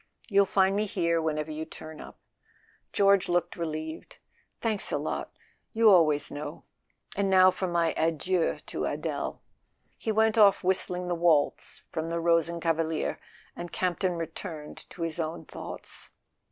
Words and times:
You'll 0.29 0.47
find 0.47 0.75
me 0.75 0.87
here 0.87 1.21
whenever 1.21 1.51
you 1.51 1.63
turn 1.63 2.01
up." 2.01 2.17
George 2.91 3.29
looked 3.29 3.55
relieved. 3.55 4.17
"Thanks 4.59 4.91
a 4.91 4.97
lot—you 4.97 5.91
always 5.91 6.31
know. 6.31 6.63
And 7.15 7.29
now 7.29 7.51
for 7.51 7.67
my 7.67 7.93
adieux 7.95 8.57
to 8.65 8.85
Adele." 8.85 9.43
He 9.99 10.11
went 10.11 10.39
off 10.39 10.63
whistling 10.63 11.07
the 11.07 11.13
waltz 11.13 11.83
from 11.91 12.09
the 12.09 12.19
Rosen 12.19 12.59
kavalier, 12.59 13.19
and 13.55 13.71
Campton 13.71 14.13
returned 14.17 14.89
to 14.89 15.03
his 15.03 15.19
own 15.19 15.45
thoughts. 15.45 16.09